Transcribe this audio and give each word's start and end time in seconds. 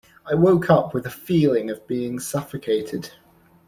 I 0.25 0.33
woke 0.33 0.67
up 0.71 0.95
with 0.95 1.05
a 1.05 1.11
feeling 1.11 1.69
of 1.69 1.85
being 1.85 2.19
suffocated. 2.19 3.11